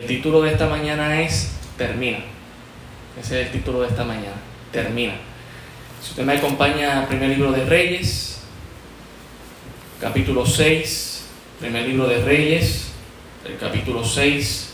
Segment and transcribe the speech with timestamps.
[0.00, 2.20] El título de esta mañana es Termina.
[3.20, 4.36] Ese es el título de esta mañana.
[4.72, 5.12] Termina.
[6.02, 8.40] Si usted me acompaña primer libro de Reyes,
[10.00, 11.26] capítulo 6,
[11.60, 12.92] primer libro de Reyes,
[13.44, 14.70] el capítulo 6,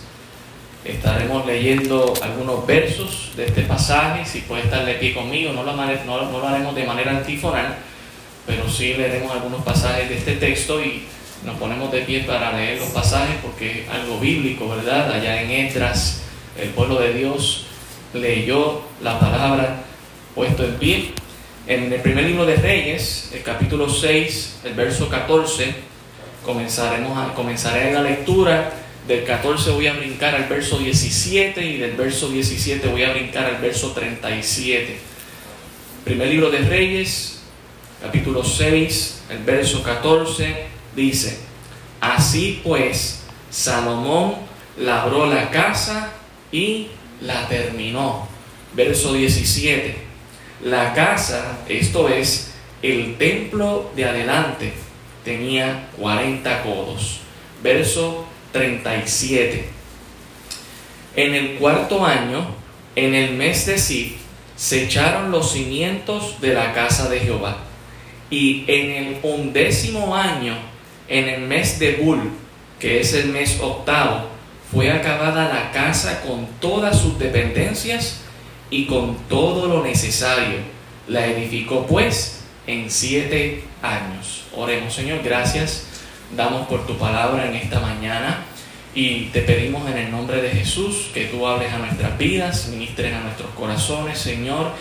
[0.85, 4.25] estaremos leyendo algunos versos de este pasaje.
[4.25, 7.75] Si puede estar de pie conmigo, no lo, no lo haremos de manera antifonal,
[8.47, 11.05] pero sí leeremos algunos pasajes de este texto y
[11.45, 15.13] nos ponemos de pie para leer los pasajes porque es algo bíblico, ¿verdad?
[15.13, 16.23] Allá en Etras,
[16.61, 17.67] el pueblo de Dios
[18.15, 19.83] leyó la palabra
[20.35, 21.13] puesto en pie.
[21.67, 25.75] En el primer libro de Reyes, el capítulo 6, el verso 14,
[26.45, 28.73] comenzaremos a, comenzaré la lectura.
[29.07, 33.47] Del 14 voy a brincar al verso 17 y del verso 17 voy a brincar
[33.47, 34.99] al verso 37.
[36.05, 37.41] Primer libro de Reyes,
[38.03, 41.39] capítulo 6, el verso 14 dice,
[42.01, 44.35] así pues Salomón
[44.79, 46.13] labró la casa
[46.51, 46.89] y
[47.21, 48.27] la terminó.
[48.75, 49.97] Verso 17,
[50.65, 54.73] la casa, esto es, el templo de adelante,
[55.25, 57.21] tenía 40 codos.
[57.63, 59.69] Verso 37,
[61.17, 62.47] en el cuarto año,
[62.95, 64.13] en el mes de Sif,
[64.57, 67.59] se echaron los cimientos de la casa de Jehová.
[68.31, 70.57] Y en el undécimo año
[71.09, 72.31] en el mes de Bul,
[72.79, 74.29] que es el mes octavo,
[74.71, 78.21] fue acabada la casa con todas sus dependencias
[78.71, 80.59] y con todo lo necesario.
[81.07, 84.45] La edificó pues en siete años.
[84.55, 85.87] Oremos, Señor, gracias.
[86.37, 88.45] Damos por tu palabra en esta mañana
[88.95, 93.15] y te pedimos en el nombre de Jesús que tú hables a nuestras vidas, ministres
[93.15, 94.73] a nuestros corazones, Señor,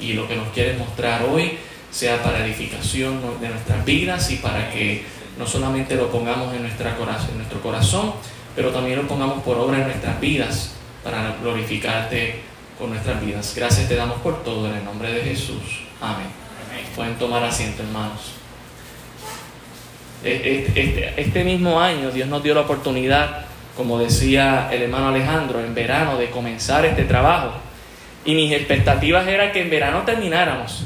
[0.00, 1.58] y lo que nos quieres mostrar hoy
[1.90, 5.04] sea para edificación de nuestras vidas y para que
[5.38, 8.12] no solamente lo pongamos en, nuestra corazón, en nuestro corazón,
[8.54, 12.40] pero también lo pongamos por obra en nuestras vidas para glorificarte
[12.78, 13.52] con nuestras vidas.
[13.56, 15.82] Gracias te damos por todo en el nombre de Jesús.
[16.00, 16.26] Amén.
[16.94, 18.32] Pueden tomar asiento, hermanos.
[20.22, 20.30] E,
[20.74, 23.44] e, este, este, mismo año Dios nos dio la oportunidad,
[23.76, 27.52] como decía el hermano Alejandro, en verano de comenzar este trabajo.
[28.24, 30.84] Y mis expectativas eran que en verano termináramos.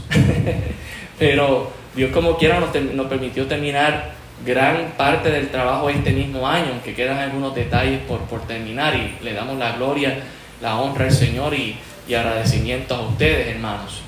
[1.18, 6.68] Pero Dios como quiera nos, nos permitió terminar gran parte del trabajo este mismo año,
[6.72, 10.18] aunque quedan algunos detalles por, por terminar y le damos la gloria,
[10.60, 11.76] la honra al Señor y,
[12.06, 14.02] y agradecimiento a ustedes, hermanos.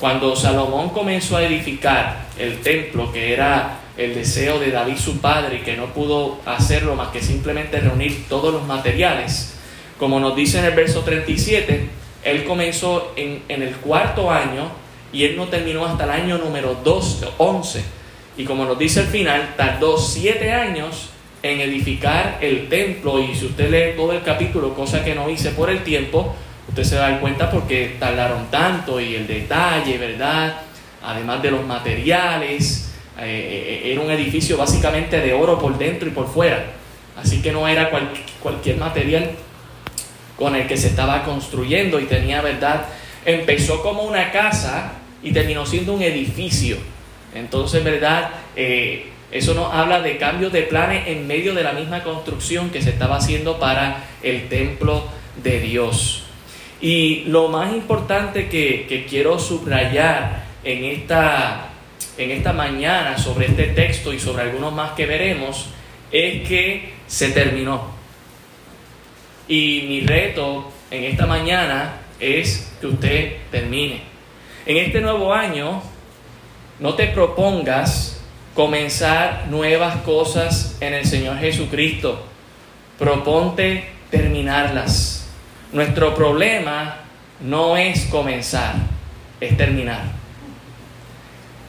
[0.00, 5.58] Cuando Salomón comenzó a edificar el templo, que era el deseo de David su padre
[5.58, 9.58] y que no pudo hacerlo más que simplemente reunir todos los materiales,
[9.98, 11.88] como nos dice en el verso 37,
[12.24, 14.70] él comenzó en, en el cuarto año
[15.12, 18.01] y él no terminó hasta el año número 12, 11
[18.36, 21.10] y como nos dice el final, tardó siete años
[21.42, 23.18] en edificar el templo.
[23.18, 26.34] Y si usted lee todo el capítulo, cosa que no hice por el tiempo,
[26.68, 30.62] usted se va a dar cuenta porque tardaron tanto y el detalle, ¿verdad?
[31.02, 36.12] Además de los materiales, eh, eh, era un edificio básicamente de oro por dentro y
[36.12, 36.64] por fuera.
[37.16, 37.90] Así que no era
[38.40, 39.32] cualquier material
[40.38, 42.86] con el que se estaba construyendo y tenía, ¿verdad?
[43.24, 46.78] Empezó como una casa y terminó siendo un edificio.
[47.34, 48.30] Entonces, ¿verdad?
[48.56, 52.82] Eh, eso nos habla de cambios de planes en medio de la misma construcción que
[52.82, 55.04] se estaba haciendo para el templo
[55.42, 56.24] de Dios.
[56.82, 61.70] Y lo más importante que, quiero subrayar en esta,
[62.18, 65.68] en esta mañana sobre este texto y sobre algunos más que veremos
[66.10, 67.86] es que se terminó.
[69.48, 74.02] Y mi reto en esta mañana es que usted termine.
[74.66, 75.82] En este nuevo año
[76.82, 78.20] no te propongas
[78.56, 82.20] comenzar nuevas cosas en el Señor Jesucristo.
[82.98, 85.30] Proponte terminarlas.
[85.72, 86.96] Nuestro problema
[87.40, 88.74] no es comenzar,
[89.40, 90.02] es terminar.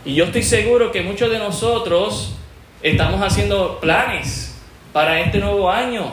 [0.04, 2.34] Y yo estoy seguro que muchos de nosotros
[2.82, 4.60] estamos haciendo planes
[4.94, 6.12] para este nuevo año.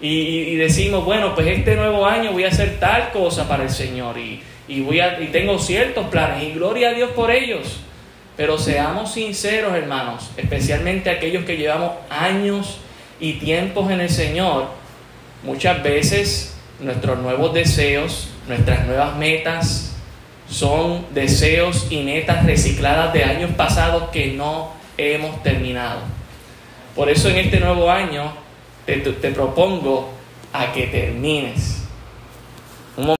[0.00, 4.16] Y, decimos, bueno, pues este nuevo año voy a hacer tal cosa para el Señor.
[4.16, 6.44] Y, y voy a, y tengo ciertos planes.
[6.44, 7.82] Y gloria a Dios por ellos.
[8.36, 12.78] Pero seamos sinceros, hermanos, especialmente aquellos que llevamos años
[13.20, 14.68] y tiempos en el Señor,
[15.42, 19.94] muchas veces nuestros nuevos deseos, nuestras nuevas metas,
[20.48, 26.00] son deseos y metas recicladas de años pasados que no hemos terminado.
[26.94, 28.32] Por eso en este nuevo año
[28.86, 28.96] te,
[29.30, 30.10] propongo
[30.52, 31.84] a que termines.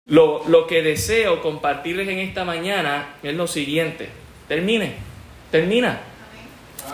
[0.06, 4.94] Lo, lo que deseo compartirles en esta mañana es lo siguiente Termine,
[5.50, 6.00] termina.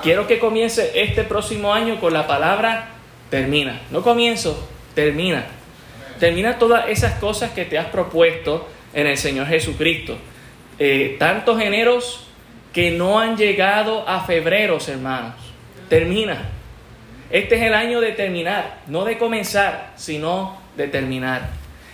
[0.03, 2.91] Quiero que comience este próximo año con la palabra
[3.31, 3.81] termina.
[3.91, 5.47] No comienzo, termina.
[6.21, 10.17] Termina todas esas cosas que te has propuesto en el Señor Jesucristo.
[10.79, 12.27] Eh, tantos eneros
[12.73, 15.35] que no han llegado a febreros, hermanos.
[15.89, 16.50] Termina.
[17.31, 21.50] Este es el año de terminar, no de comenzar, sino de terminar.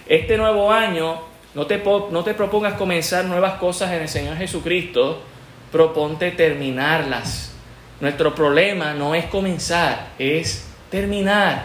[0.06, 1.21] Este nuevo año,
[1.55, 5.23] no te, no te propongas comenzar nuevas cosas en el Señor Jesucristo,
[5.75, 7.53] proponte terminarlas.
[7.99, 11.65] Nuestro problema no es comenzar, es terminar.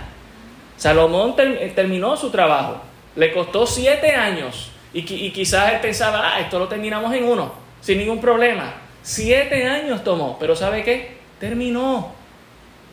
[0.77, 2.81] Salomón eh, terminó su trabajo,
[3.15, 7.53] le costó siete años y, y quizás él pensaba, ah, esto lo terminamos en uno,
[7.81, 8.73] sin ningún problema.
[9.03, 11.17] Siete años tomó, pero ¿sabe qué?
[11.39, 12.11] Terminó,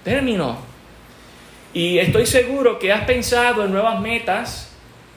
[0.05, 0.59] terminó.
[1.73, 4.71] Y estoy seguro que has pensado en nuevas metas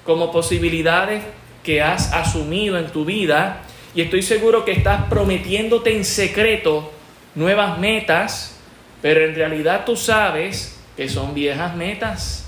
[0.06, 1.26] como posibilidades
[1.62, 3.64] que has asumido en tu vida
[3.96, 6.92] y estoy seguro que estás prometiéndote en secreto
[7.36, 8.58] nuevas metas,
[9.02, 12.46] pero en realidad tú sabes que son viejas metas,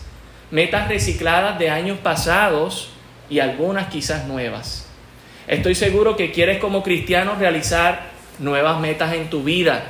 [0.52, 2.92] metas recicladas de años pasados
[3.30, 4.88] y algunas quizás nuevas.
[5.48, 9.84] Estoy seguro que quieres como cristiano realizar nuevas metas en tu vida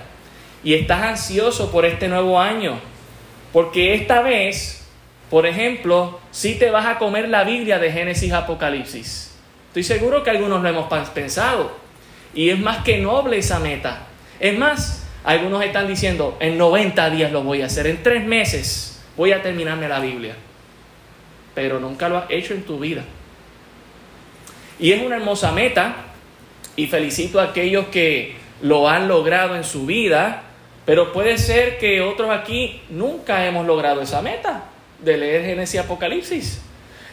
[0.64, 2.80] y estás ansioso por este nuevo año,
[3.52, 4.88] porque esta vez,
[5.30, 9.31] por ejemplo, si te vas a comer la Biblia de Génesis Apocalipsis.
[9.72, 11.72] Estoy seguro que algunos lo hemos pensado
[12.34, 14.06] y es más que noble esa meta.
[14.38, 19.02] Es más, algunos están diciendo, en 90 días lo voy a hacer, en tres meses
[19.16, 20.36] voy a terminarme la Biblia,
[21.56, 23.06] pero nunca lo has hecho en tu vida.
[24.78, 25.96] Y es una hermosa meta
[26.76, 30.44] y felicito a aquellos que lo han logrado en su vida,
[30.86, 34.66] pero puede ser que otros aquí nunca hemos logrado esa meta
[35.00, 36.62] de leer Génesis y Apocalipsis.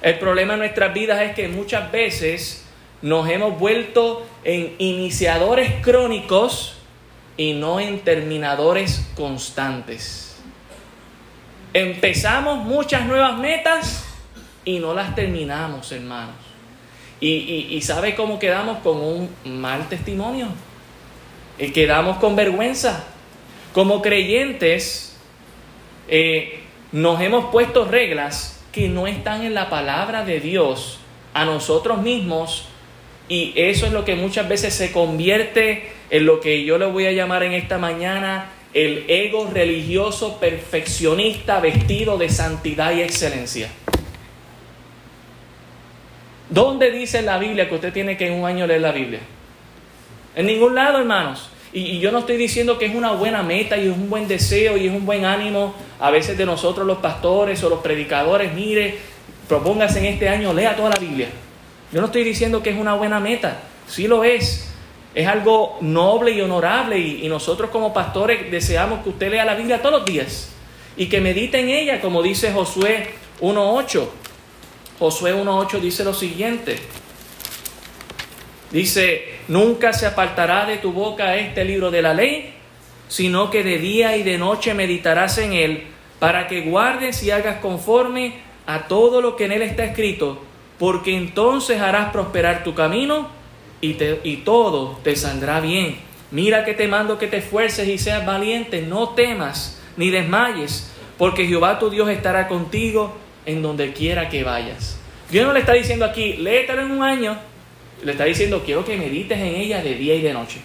[0.02, 2.64] El problema en nuestras vidas es que muchas veces
[3.02, 6.76] nos hemos vuelto en iniciadores crónicos
[7.36, 10.36] y no en terminadores constantes.
[11.72, 14.04] Empezamos muchas nuevas metas
[14.64, 16.34] y no las terminamos, hermanos.
[17.20, 20.48] Y, y ¿sabe cómo quedamos con un mal testimonio?
[21.58, 23.04] y quedamos con vergüenza.
[23.72, 25.16] Como creyentes,
[26.08, 26.60] eh,
[26.92, 31.00] nos hemos puesto reglas que no están en la palabra de Dios
[31.34, 32.66] a nosotros mismos
[33.28, 37.06] y eso es lo que muchas veces se convierte en lo que yo le voy
[37.06, 43.68] a llamar en esta mañana el ego religioso perfeccionista vestido de santidad y excelencia.
[46.48, 49.20] ¿Dónde dice la Biblia que usted tiene que en un año leer la Biblia?
[50.36, 51.50] En ningún lado, hermanos.
[51.72, 54.76] Y, yo no estoy diciendo que es una buena meta y es un buen deseo
[54.76, 58.98] y es un buen ánimo a veces de nosotros los pastores o los predicadores, mire,
[59.48, 61.28] propóngase en este año, lea toda la Biblia.
[61.92, 64.64] Yo no estoy diciendo que es una buena meta, sí lo es.
[65.14, 69.54] Es algo noble y honorable y, y nosotros como pastores deseamos que usted lea la
[69.54, 70.50] Biblia todos los días
[70.96, 73.10] y que medite en ella, como dice Josué
[73.40, 74.06] 1.8.
[74.98, 76.78] Josué 1.8 dice lo siguiente.
[78.70, 82.54] Dice, nunca se apartará de tu boca este libro de la ley,
[83.08, 85.84] sino que de día y de noche meditarás en él,
[86.18, 88.34] para que guardes y hagas conforme
[88.66, 90.42] a todo lo que en él está escrito,
[90.78, 93.28] porque entonces harás prosperar tu camino
[93.80, 95.96] y, te, y todo te saldrá bien.
[96.30, 101.46] Mira que te mando que te esfuerces y seas valiente, no temas ni desmayes, porque
[101.46, 103.16] Jehová tu Dios estará contigo
[103.46, 105.00] en donde quiera que vayas.
[105.30, 107.38] Dios no le está diciendo aquí, léetelo en un año,
[108.02, 110.60] le está diciendo, quiero que medites en ella de día y de noche.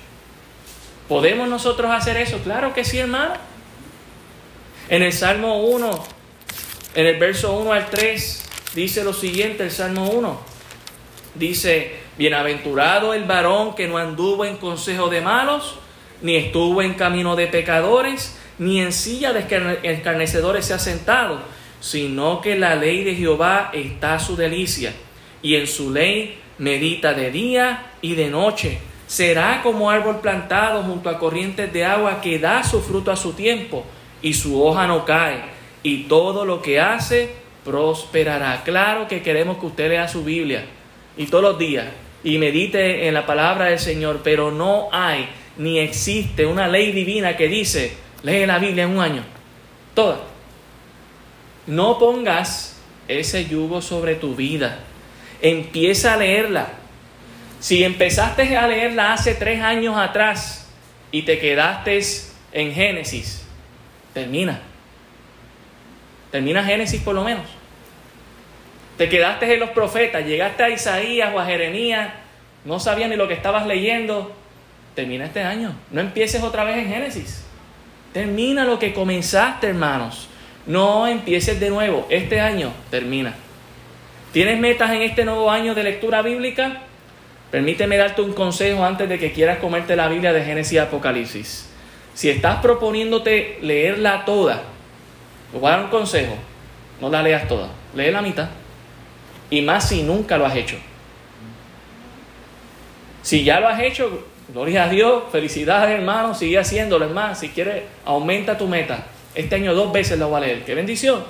[1.07, 2.39] ¿Podemos nosotros hacer eso?
[2.39, 3.33] Claro que sí, hermano.
[4.89, 6.03] En el Salmo 1,
[6.95, 8.43] en el verso 1 al 3,
[8.75, 10.41] dice lo siguiente, el Salmo 1.
[11.35, 15.75] Dice, bienaventurado el varón que no anduvo en consejo de malos,
[16.21, 19.39] ni estuvo en camino de pecadores, ni en silla de
[19.83, 21.41] escarnecedores se ha sentado,
[21.79, 24.93] sino que la ley de Jehová está a su delicia,
[25.41, 28.79] y en su ley medita de día y de noche.
[29.07, 33.33] Será como árbol plantado junto a corrientes de agua que da su fruto a su
[33.33, 33.85] tiempo
[34.21, 35.41] y su hoja no cae
[35.83, 37.29] y todo lo que hace
[37.63, 38.63] prosperará.
[38.63, 40.65] Claro que queremos que usted lea su Biblia
[41.17, 41.85] y todos los días
[42.23, 47.37] y medite en la palabra del Señor, pero no hay ni existe una ley divina
[47.37, 47.93] que dice,
[48.23, 49.23] lee la Biblia en un año.
[49.93, 50.19] Toda.
[51.67, 54.79] No pongas ese yugo sobre tu vida.
[55.43, 56.69] Empieza a leerla.
[57.59, 60.67] Si empezaste a leerla hace tres años atrás
[61.11, 62.01] y te quedaste
[62.51, 63.45] en Génesis,
[64.13, 64.59] termina.
[66.31, 67.45] Termina Génesis por lo menos.
[68.97, 72.11] Te quedaste en los profetas, llegaste a Isaías o a Jeremías,
[72.65, 74.35] no sabías ni lo que estabas leyendo.
[74.95, 75.75] Termina este año.
[75.91, 77.43] No empieces otra vez en Génesis.
[78.13, 80.29] Termina lo que comenzaste, hermanos.
[80.65, 82.07] No empieces de nuevo.
[82.09, 83.33] Este año termina.
[84.33, 86.81] ¿Tienes metas en este nuevo año de lectura bíblica?
[87.51, 91.69] Permíteme darte un consejo antes de que quieras comerte la Biblia de Génesis y Apocalipsis.
[92.15, 94.63] Si estás proponiéndote leerla toda,
[95.51, 96.33] te voy a dar un consejo.
[96.99, 98.49] No la leas toda, lee la mitad.
[99.51, 100.77] Y más si nunca lo has hecho.
[103.21, 107.35] Si ya lo has hecho, gloria a Dios, felicidades hermano, sigue haciéndolo, hermano.
[107.35, 109.05] Si quieres, aumenta tu meta.
[109.35, 110.65] Este año dos veces lo voy a leer.
[110.65, 111.23] ¡Qué bendición!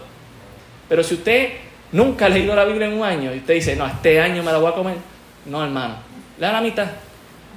[0.88, 1.50] Pero si usted
[1.94, 4.52] nunca ha leído la Biblia en un año y usted dice, no, este año me
[4.52, 4.98] la voy a comer.
[5.46, 5.96] No, hermano,
[6.38, 6.88] lea la mitad.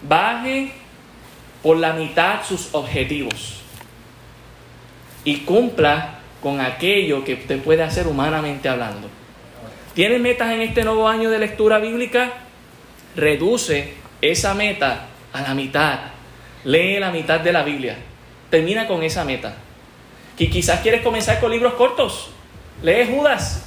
[0.03, 0.71] Baje
[1.63, 3.63] por la mitad sus objetivos
[5.25, 9.09] y cumpla con aquello que usted puede hacer humanamente hablando.
[9.95, 12.35] ¿Tiene metas en este nuevo año de lectura bíblica?
[13.17, 15.99] Reduce esa meta a la mitad.
[16.65, 17.97] Lee la mitad de la Biblia.
[18.51, 19.57] Termina con esa meta.
[20.39, 22.31] Y quizás quieres comenzar con libros cortos.
[22.83, 23.67] Lee Judas.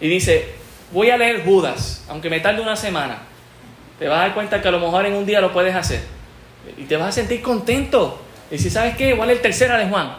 [0.00, 0.48] Y dice,
[0.92, 3.18] voy a leer Judas, aunque me tarde una semana.
[3.98, 6.00] Te vas a dar cuenta que a lo mejor en un día lo puedes hacer.
[6.78, 8.22] Y te vas a sentir contento.
[8.50, 10.16] Y si sabes qué, igual el tercera de Juan.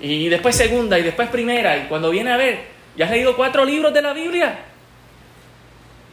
[0.00, 1.76] Y después segunda y después primera.
[1.76, 2.64] Y cuando viene a ver,
[2.96, 4.60] ya has leído cuatro libros de la Biblia.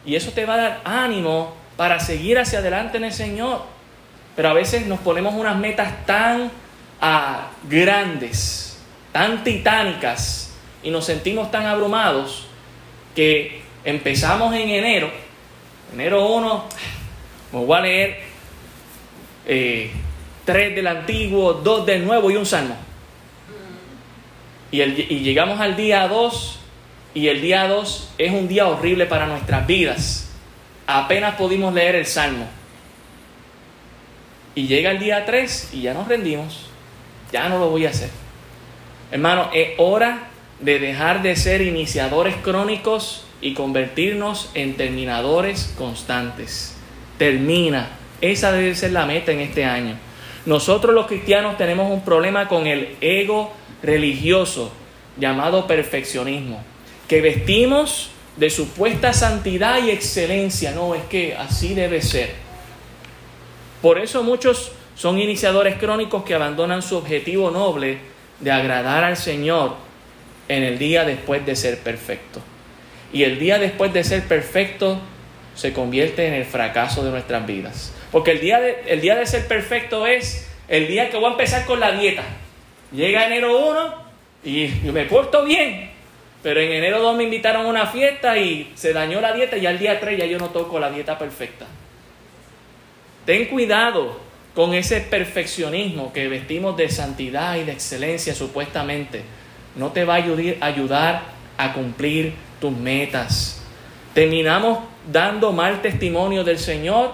[0.04, 3.62] Y eso te va a dar ánimo para seguir hacia adelante en el Señor.
[4.36, 6.50] Pero a veces nos ponemos unas metas tan
[7.00, 8.78] ah, grandes,
[9.10, 12.47] tan titánicas, y nos sentimos tan abrumados
[13.18, 15.10] que empezamos en enero,
[15.92, 16.64] enero 1,
[17.52, 18.20] me voy a leer
[19.44, 19.90] eh,
[20.46, 22.76] del antiguo, dos del nuevo y un salmo.
[24.70, 26.60] Y, y llegamos al día 2
[27.14, 30.30] y el día 2 es un día horrible para nuestras vidas.
[30.86, 32.46] Apenas pudimos leer el salmo.
[34.54, 36.70] Y llega el día 3 y ya nos rendimos.
[37.32, 38.10] Ya no lo voy a hacer.
[39.10, 40.28] Hermano, es hora
[40.60, 46.76] de dejar de ser iniciadores crónicos y convertirnos en terminadores constantes.
[47.18, 47.90] Termina.
[48.20, 49.96] Esa debe ser la meta en este año.
[50.44, 54.72] Nosotros los cristianos tenemos un problema con el ego religioso
[55.16, 56.60] llamado perfeccionismo,
[57.06, 60.72] que vestimos de supuesta santidad y excelencia.
[60.72, 62.34] No, es que así debe ser.
[63.82, 67.98] Por eso muchos son iniciadores crónicos que abandonan su objetivo noble
[68.40, 69.87] de agradar al Señor
[70.48, 72.40] en el día después de ser perfecto.
[73.12, 75.00] Y el día después de ser perfecto
[75.54, 77.92] se convierte en el fracaso de nuestras vidas.
[78.10, 81.32] Porque el día de, el día de ser perfecto es el día que voy a
[81.32, 82.22] empezar con la dieta.
[82.92, 83.94] Llega enero 1
[84.44, 85.90] y me porto bien.
[86.42, 89.66] Pero en enero 2 me invitaron a una fiesta y se dañó la dieta y
[89.66, 91.66] al día 3 ya yo no toco la dieta perfecta.
[93.26, 94.20] Ten cuidado
[94.54, 99.22] con ese perfeccionismo que vestimos de santidad y de excelencia supuestamente.
[99.76, 101.22] No te va a ayudar
[101.56, 103.62] a cumplir tus metas.
[104.14, 104.78] Terminamos
[105.10, 107.12] dando mal testimonio del Señor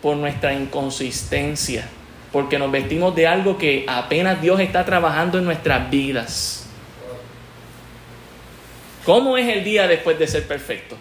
[0.00, 1.88] por nuestra inconsistencia
[2.34, 6.66] porque nos vestimos de algo que apenas Dios está trabajando en nuestras vidas.
[9.04, 10.96] ¿Cómo es el día después de ser perfecto?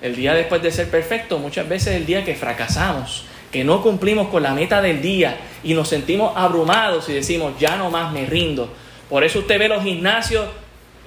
[0.00, 3.82] El día después de ser perfecto muchas veces es el día que fracasamos, que no
[3.82, 8.10] cumplimos con la meta del día y nos sentimos abrumados y decimos, ya no más
[8.10, 8.72] me rindo.
[9.08, 10.48] Por eso usted ve los gimnasios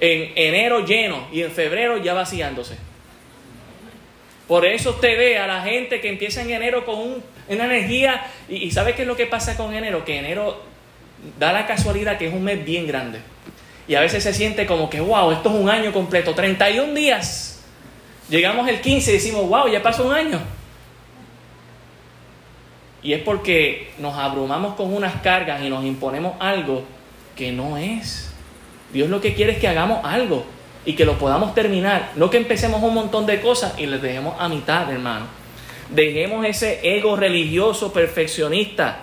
[0.00, 2.76] en enero llenos y en febrero ya vaciándose.
[4.48, 8.26] Por eso usted ve a la gente que empieza en enero con una energía.
[8.48, 10.04] Y, ¿sabe qué es lo que pasa con enero?
[10.04, 10.60] Que enero
[11.38, 13.20] da la casualidad que es un mes bien grande.
[13.86, 17.64] Y a veces se siente como que, wow, esto es un año completo, 31 días.
[18.28, 20.40] Llegamos el 15 y decimos, wow, ya pasó un año.
[23.02, 26.84] Y es porque nos abrumamos con unas cargas y nos imponemos algo
[27.42, 28.30] que no es.
[28.92, 30.46] Dios lo que quiere es que hagamos algo
[30.84, 32.12] y que lo podamos terminar.
[32.14, 35.26] No que empecemos un montón de cosas y les dejemos a mitad, hermano.
[35.90, 39.00] Dejemos ese ego religioso perfeccionista.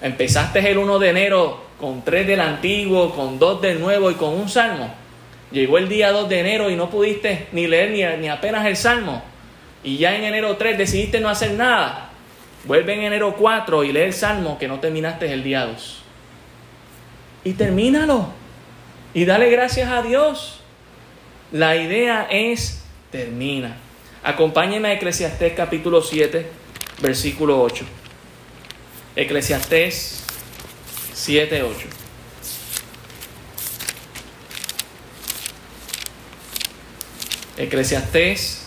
[0.00, 4.34] Empezaste el 1 de enero con tres del antiguo, con dos del nuevo y con
[4.34, 4.94] un salmo.
[5.50, 8.76] Llegó el día 2 de enero y no pudiste ni leer ni, ni apenas el
[8.76, 9.24] salmo.
[9.82, 12.10] Y ya en enero 3 decidiste no hacer nada.
[12.62, 16.04] Vuelve en enero 4 y lee el salmo que no terminaste el día 2.
[17.48, 18.28] Y termínalo
[19.14, 20.60] y dale gracias a Dios.
[21.50, 23.74] La idea es termina.
[24.22, 26.46] Acompáñeme a Eclesiastés capítulo 7,
[27.00, 27.86] versículo 8.
[29.16, 30.24] Eclesiastés
[31.14, 31.88] 7, 8.
[37.56, 38.66] Eclesiastés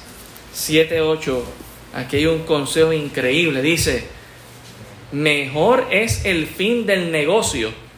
[0.53, 1.45] 7, 8.
[1.93, 3.61] Aquí hay un consejo increíble.
[3.61, 4.05] Dice,
[5.11, 7.90] mejor es el fin del negocio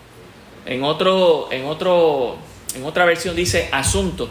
[0.65, 2.37] en, otro, en, otro,
[2.75, 4.29] en otra versión dice asunto.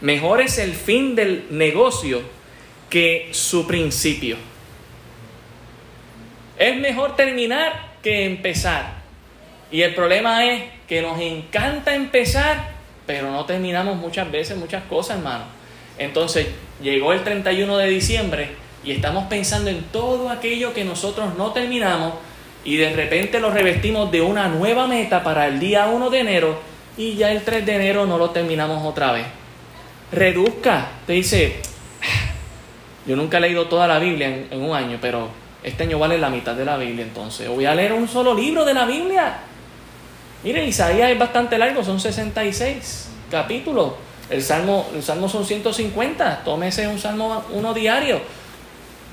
[0.00, 2.22] Mejor es el fin del negocio
[2.88, 4.36] que su principio.
[6.58, 8.98] Es mejor terminar que empezar.
[9.70, 12.70] Y el problema es que nos encanta empezar,
[13.06, 15.44] pero no terminamos muchas veces muchas cosas, hermano.
[15.98, 16.46] Entonces,
[16.82, 18.50] llegó el 31 de diciembre
[18.84, 22.14] y estamos pensando en todo aquello que nosotros no terminamos
[22.68, 26.58] y de repente lo revestimos de una nueva meta para el día 1 de enero
[26.98, 29.24] y ya el 3 de enero no lo terminamos otra vez.
[30.12, 31.62] Reduzca, te dice,
[33.06, 35.30] yo nunca he leído toda la Biblia en, un año, pero
[35.62, 38.66] este año vale la mitad de la Biblia, entonces voy a leer un solo libro
[38.66, 39.38] de la Biblia.
[40.44, 43.94] Mire, Isaías es bastante largo, son 66 capítulos.
[44.28, 48.20] El salmo, el salmo son 150, tómese un salmo uno diario.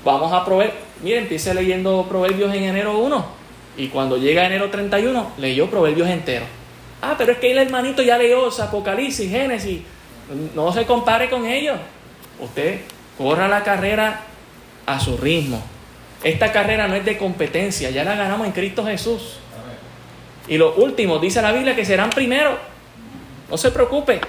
[0.04, 3.35] Vamos a probar, mire, empiece leyendo Proverbios en enero 1
[3.76, 6.48] y cuando llega enero 31 leyó Proverbios enteros.
[7.02, 9.80] Ah, pero es que el hermanito ya leyó Apocalipsis, Génesis.
[10.54, 11.78] No se compare con ellos.
[12.40, 12.80] Usted
[13.18, 14.22] corra la carrera
[14.86, 15.62] a su ritmo.
[16.24, 19.38] Esta carrera no es de competencia, ya la ganamos en Cristo Jesús.
[20.48, 22.58] Y lo último, dice la Biblia que serán primero.
[23.50, 24.20] No se preocupe.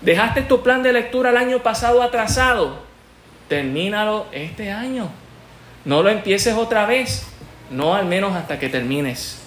[0.00, 2.80] Dejaste tu plan de lectura el año pasado atrasado.
[3.48, 5.10] Termínalo este año.
[5.84, 7.31] No lo empieces otra vez.
[7.72, 9.42] No al menos hasta que termines.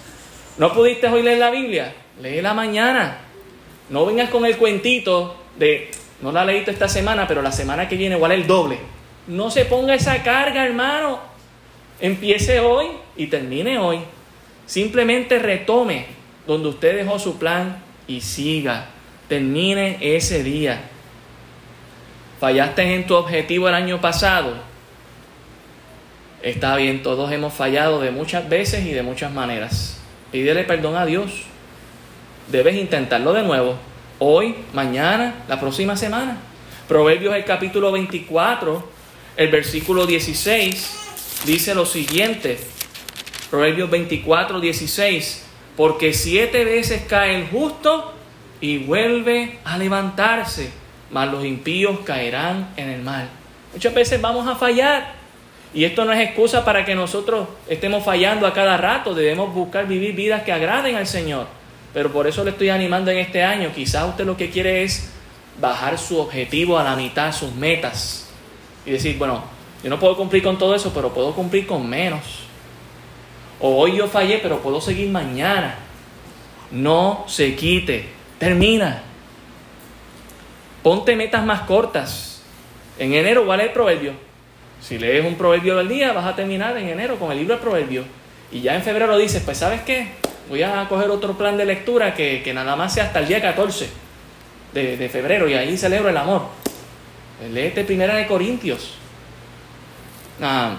[0.58, 1.94] ¿No pudiste hoy leer la Biblia?
[2.20, 3.18] la mañana.
[3.90, 5.90] No vengas con el cuentito de,
[6.22, 8.78] no la leíste esta semana, pero la semana que viene igual el doble.
[9.26, 11.20] No se ponga esa carga, hermano.
[12.00, 14.00] Empiece hoy y termine hoy.
[14.66, 16.06] Simplemente retome
[16.46, 18.86] donde usted dejó su plan y siga.
[19.28, 20.80] Termine ese día.
[22.40, 24.54] Fallaste en tu objetivo el año pasado.
[26.46, 29.98] Está bien, todos hemos fallado de muchas veces y de muchas maneras.
[30.30, 31.42] Pídele perdón a Dios.
[32.52, 33.74] Debes intentarlo de nuevo.
[34.20, 36.36] Hoy, mañana, la próxima semana.
[36.86, 38.88] Proverbios el capítulo 24,
[39.36, 42.60] el versículo 16, dice lo siguiente.
[43.50, 45.46] Proverbios 24, 16.
[45.76, 48.14] Porque siete veces cae el justo
[48.60, 50.70] y vuelve a levantarse,
[51.10, 53.28] mas los impíos caerán en el mal.
[53.72, 55.25] Muchas veces vamos a fallar.
[55.74, 59.14] Y esto no es excusa para que nosotros estemos fallando a cada rato.
[59.14, 61.46] Debemos buscar vivir vidas que agraden al Señor.
[61.92, 63.70] Pero por eso le estoy animando en este año.
[63.74, 65.10] Quizás usted lo que quiere es
[65.60, 68.28] bajar su objetivo a la mitad, sus metas.
[68.84, 69.42] Y decir, bueno,
[69.82, 72.22] yo no puedo cumplir con todo eso, pero puedo cumplir con menos.
[73.60, 75.76] O hoy yo fallé, pero puedo seguir mañana.
[76.70, 78.08] No se quite.
[78.38, 79.02] Termina.
[80.82, 82.42] Ponte metas más cortas.
[82.98, 84.25] En enero vale el proverbio.
[84.86, 87.60] Si lees un proverbio del día, vas a terminar en enero con el libro de
[87.60, 88.06] proverbios.
[88.52, 90.10] Y ya en febrero dices, pues sabes qué,
[90.48, 93.88] voy a coger otro plan de lectura que, nada más sea hasta el día 14
[94.72, 96.42] de, febrero y ahí celebro el amor.
[97.52, 98.94] Léete primera de Corintios.
[100.40, 100.76] Ah,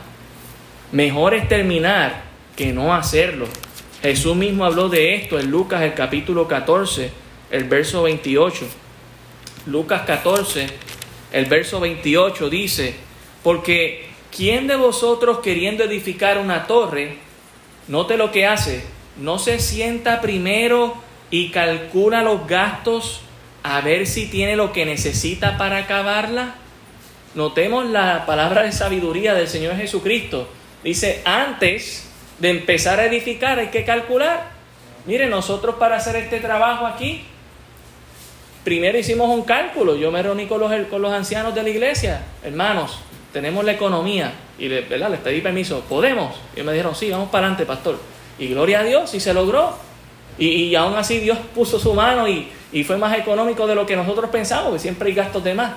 [0.94, 2.22] mejor es terminar
[2.56, 3.46] que no hacerlo.
[4.02, 7.12] Jesús mismo habló de esto en Lucas el capítulo 14,
[7.52, 8.68] el verso 28.
[9.66, 10.68] Lucas 14,
[11.34, 13.07] el verso 28 dice,
[13.48, 14.04] porque
[14.36, 17.16] ¿quién de vosotros queriendo edificar una torre,
[17.88, 18.84] note lo que hace,
[19.16, 20.96] no se sienta primero
[21.32, 23.22] y calcula los gastos
[23.64, 26.56] a ver si tiene lo que necesita para acabarla?
[27.36, 30.50] Notemos la palabra de sabiduría del Señor Jesucristo.
[30.84, 34.52] Dice, antes de empezar a edificar hay que calcular.
[35.06, 37.24] Mire, nosotros para hacer este trabajo aquí,
[38.66, 39.96] primero hicimos un cálculo.
[39.96, 42.26] Yo me reuní con los, con los ancianos de la iglesia.
[42.44, 43.00] Hermanos,
[43.38, 44.34] tenemos la economía.
[44.58, 45.82] Y le, les pedí permiso.
[45.82, 46.36] ¿Podemos?
[46.56, 48.00] Y me dijeron, sí, vamos para adelante, pastor.
[48.40, 49.78] Y gloria a Dios, y se logró.
[50.40, 53.86] Y, y aún así Dios puso su mano y, y fue más económico de lo
[53.86, 55.74] que nosotros pensamos, que siempre hay gastos de más.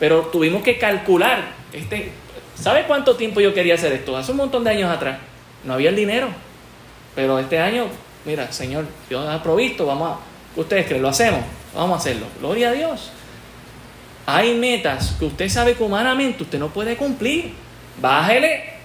[0.00, 1.44] Pero tuvimos que calcular.
[1.72, 2.10] Este,
[2.56, 4.16] ¿Sabe cuánto tiempo yo quería hacer esto?
[4.16, 5.18] Hace un montón de años atrás
[5.62, 6.26] no había el dinero.
[7.14, 7.86] Pero este año,
[8.24, 11.40] mira, Señor, Dios ha provisto, vamos a, ustedes creen, lo hacemos,
[11.72, 12.26] vamos a hacerlo.
[12.40, 13.12] Gloria a Dios.
[14.26, 17.52] Hay metas que usted sabe que humanamente usted no puede cumplir.
[18.00, 18.76] Bájele.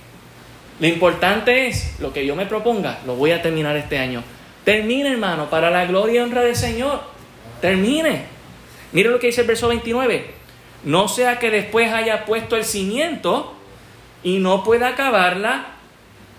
[0.79, 4.23] Lo importante es lo que yo me proponga, lo voy a terminar este año.
[4.63, 7.01] Termine, hermano, para la gloria y honra del Señor.
[7.59, 8.23] Termine.
[8.91, 10.31] Mire lo que dice el verso 29.
[10.83, 13.53] No sea que después haya puesto el cimiento
[14.23, 15.67] y no pueda acabarla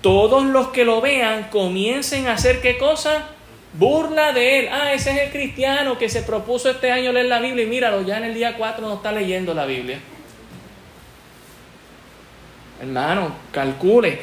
[0.00, 3.28] todos los que lo vean comiencen a hacer qué cosa?
[3.74, 4.68] Burla de él.
[4.70, 8.02] Ah, ese es el cristiano que se propuso este año leer la Biblia y míralo,
[8.02, 9.98] ya en el día 4 no está leyendo la Biblia.
[12.80, 14.18] Hermano, calcule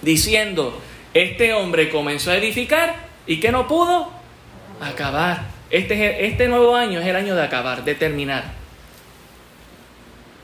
[0.00, 0.80] diciendo,
[1.12, 2.94] este hombre comenzó a edificar
[3.26, 4.10] y que no pudo
[4.80, 5.46] acabar.
[5.70, 8.44] Este, este nuevo año es el año de acabar, de terminar.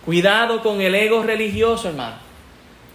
[0.05, 2.17] Cuidado con el ego religioso, hermano.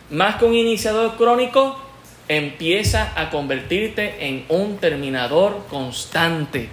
[0.09, 1.79] Más que un iniciador crónico,
[2.27, 6.69] empieza a convertirte en un terminador constante.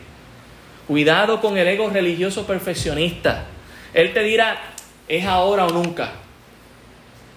[0.86, 3.46] Cuidado con el ego religioso perfeccionista.
[3.94, 4.60] Él te dirá,
[5.08, 6.12] es ahora o nunca.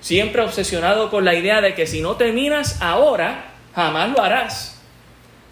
[0.01, 3.45] Siempre obsesionado con la idea de que si no terminas ahora,
[3.75, 4.81] jamás lo harás.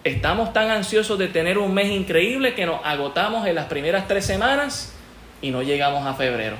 [0.04, 4.26] Estamos tan ansiosos de tener un mes increíble que nos agotamos en las primeras tres
[4.26, 4.92] semanas
[5.40, 6.56] y no llegamos a febrero.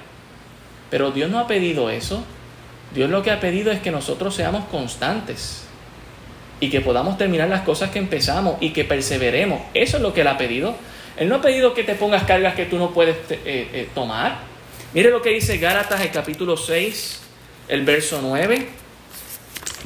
[0.91, 2.25] Pero Dios no ha pedido eso.
[2.95, 5.67] Dios lo que ha pedido es que nosotros seamos constantes
[6.63, 9.61] y que podamos terminar las cosas que empezamos y que perseveremos.
[9.75, 10.77] Eso es lo que Él ha pedido.
[11.17, 14.43] Él no ha pedido que te pongas cargas que tú no puedes eh, eh, tomar.
[14.95, 17.21] Mire lo que dice Gálatas, el capítulo 6,
[17.67, 18.69] el verso 9.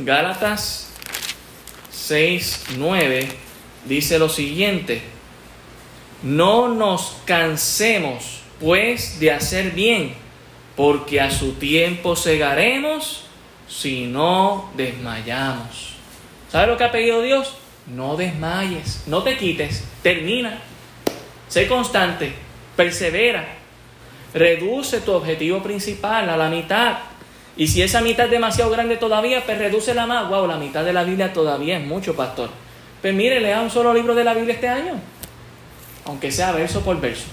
[0.00, 0.92] Gálatas
[1.92, 3.26] 6, 9
[3.86, 5.00] dice lo siguiente.
[6.22, 10.12] No nos cansemos pues de hacer bien,
[10.76, 13.24] porque a su tiempo segaremos
[13.66, 15.95] si no desmayamos.
[16.56, 17.54] ¿Sabes lo que ha pedido Dios?
[17.86, 20.58] No desmayes, no te quites, termina.
[21.48, 22.32] Sé constante,
[22.74, 23.46] persevera,
[24.32, 26.96] reduce tu objetivo principal a la mitad.
[27.58, 30.30] Y si esa mitad es demasiado grande todavía, pues reduce la más.
[30.30, 32.48] Wow, la mitad de la Biblia todavía es mucho, pastor.
[33.02, 34.94] Pues mire, lea un solo libro de la Biblia este año,
[36.06, 37.26] aunque sea verso por verso.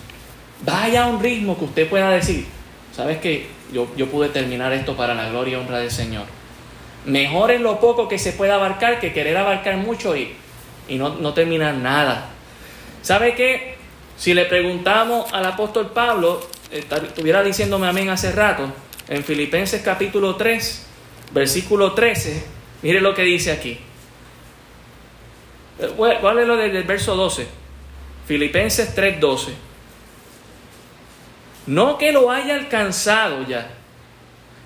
[0.66, 2.46] Vaya a un ritmo que usted pueda decir,
[2.94, 6.26] ¿sabes que yo, yo pude terminar esto para la gloria y honra del Señor?
[7.06, 10.34] Mejor es lo poco que se pueda abarcar que querer abarcar mucho y,
[10.88, 12.30] y no, no terminar nada.
[13.02, 13.76] ¿Sabe qué?
[14.18, 18.72] Si le preguntamos al apóstol Pablo, estuviera diciéndome amén hace rato,
[19.10, 20.86] en Filipenses capítulo 3,
[21.32, 22.44] versículo 13,
[22.82, 23.80] mire lo que dice aquí.
[25.98, 27.48] ¿Cuál es lo del verso 12?
[28.26, 29.54] Filipenses 3, 12.
[31.68, 33.70] No que lo haya alcanzado ya,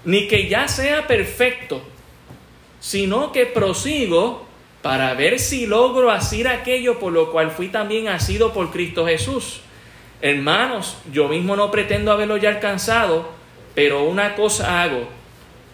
[0.05, 1.81] ni que ya sea perfecto,
[2.87, 4.45] sino que prosigo
[4.81, 9.59] para ver si logro hacer aquello por lo cual fui también asido por Cristo Jesús.
[10.21, 13.29] Hermanos, yo mismo no pretendo haberlo ya alcanzado,
[13.75, 15.05] pero una cosa hago,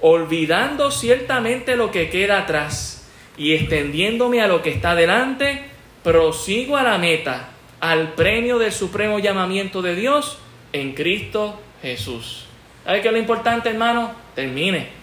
[0.02, 5.65] olvidando ciertamente lo que queda atrás y extendiéndome a lo que está delante,
[6.02, 7.49] prosigo a la meta,
[7.80, 10.39] al premio del supremo llamamiento de Dios
[10.71, 12.47] en Cristo Jesús.
[12.84, 14.13] ¿Sabe qué es lo importante, hermano?
[14.34, 15.03] Termine.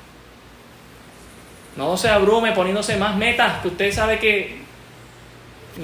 [1.81, 4.59] No se abrume poniéndose más metas que usted sabe que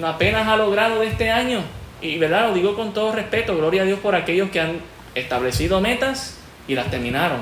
[0.05, 1.63] apenas ha logrado de este año.
[2.03, 4.81] Y verdad, lo digo con todo respeto, gloria a Dios por aquellos que han
[5.15, 6.37] establecido metas
[6.69, 7.39] y las terminaron.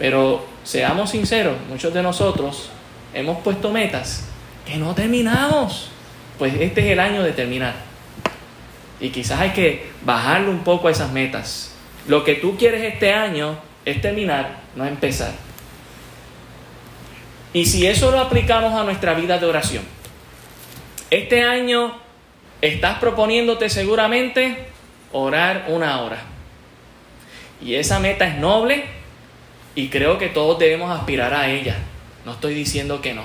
[0.00, 2.70] Pero seamos sinceros, muchos de nosotros
[3.14, 4.26] hemos puesto metas
[4.66, 5.92] que no terminamos.
[6.40, 7.74] Pues este es el año de terminar.
[8.98, 11.72] Y quizás hay que bajarle un poco a esas metas.
[12.08, 15.47] Lo que tú quieres este año es terminar, no empezar.
[17.52, 19.82] Y si eso lo aplicamos a nuestra vida de oración,
[21.10, 21.94] este año
[22.60, 24.68] estás proponiéndote seguramente
[25.12, 26.22] orar una hora.
[27.62, 28.84] Y esa meta es noble
[29.74, 31.76] y creo que todos debemos aspirar a ella.
[32.24, 33.22] No estoy diciendo que no.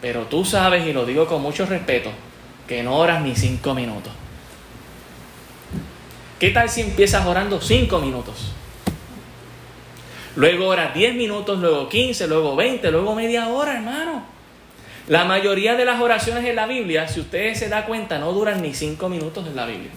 [0.00, 2.10] Pero tú sabes, y lo digo con mucho respeto,
[2.66, 4.12] que no oras ni cinco minutos.
[6.38, 8.52] ¿Qué tal si empiezas orando cinco minutos?
[10.36, 14.24] Luego oras 10 minutos, luego 15, luego 20, luego media hora, hermano.
[15.08, 18.62] La mayoría de las oraciones en la Biblia, si usted se da cuenta, no duran
[18.62, 19.90] ni 5 minutos en la Biblia.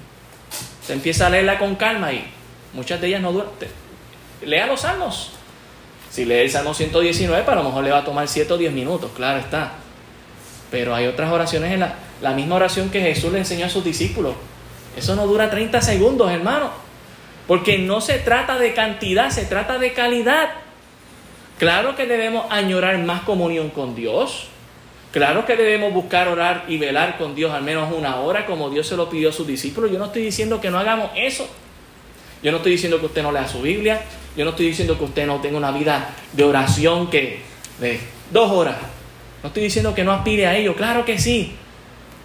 [0.85, 2.25] Se empieza a leerla con calma y
[2.73, 3.49] muchas de ellas no duran.
[4.43, 5.31] Lea los salmos.
[6.09, 8.71] Si lee el Salmo 119, para lo mejor le va a tomar 7 o 10
[8.71, 9.73] minutos, claro está.
[10.69, 13.83] Pero hay otras oraciones en la, la misma oración que Jesús le enseñó a sus
[13.83, 14.35] discípulos.
[14.95, 16.71] Eso no dura 30 segundos, hermano.
[17.47, 20.49] Porque no se trata de cantidad, se trata de calidad.
[21.59, 24.47] Claro que debemos añorar más comunión con Dios.
[25.11, 28.87] Claro que debemos buscar orar y velar con Dios al menos una hora, como Dios
[28.87, 29.91] se lo pidió a sus discípulos.
[29.91, 31.47] Yo no estoy diciendo que no hagamos eso.
[32.41, 34.01] Yo no estoy diciendo que usted no lea su Biblia.
[34.35, 37.41] Yo no estoy diciendo que usted no tenga una vida de oración que
[37.79, 37.99] de
[38.31, 38.77] dos horas.
[39.43, 40.75] No estoy diciendo que no aspire a ello.
[40.75, 41.55] Claro que sí.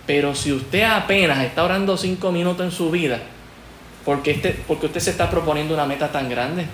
[0.07, 3.21] Pero si usted apenas está orando cinco minutos en su vida,
[4.09, 6.65] porque, este, porque usted se está proponiendo una meta tan grande.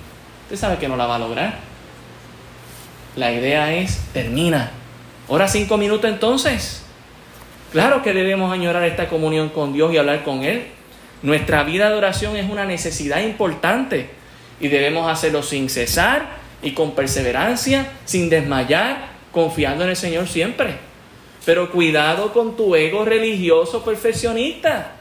[0.45, 1.59] Usted sabe que no la va a lograr.
[3.17, 4.71] La idea es, termina.
[5.29, 6.85] Ahora cinco minutos entonces.
[7.73, 10.67] Claro que debemos añorar esta comunión con Dios y hablar con Él.
[11.23, 14.11] Nuestra vida de oración es una necesidad importante
[14.61, 20.77] y debemos hacerlo sin cesar y con perseverancia, sin desmayar, confiando en el Señor siempre.
[21.45, 24.94] Pero cuidado con tu ego religioso perfeccionista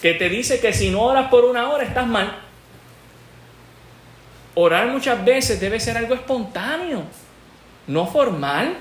[0.00, 2.38] que te dice que si no oras por una hora estás mal.
[4.54, 7.04] orar muchas veces debe ser algo espontáneo,
[7.86, 8.76] no formal.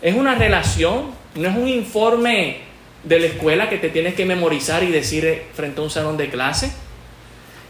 [0.00, 2.60] Es una relación, no es un informe
[3.02, 6.30] de la escuela que te tienes que memorizar y decir frente a un salón de
[6.30, 6.72] clase.